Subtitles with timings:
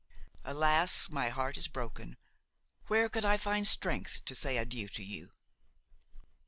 [0.43, 1.09] Alas!
[1.11, 2.17] my heart is broken.
[2.87, 5.31] Where could I find strength to say adieu to you!"